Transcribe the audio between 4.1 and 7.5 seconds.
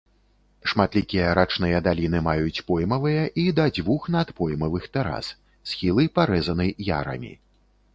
надпоймавых тэрас, схілы парэзаны ярамі.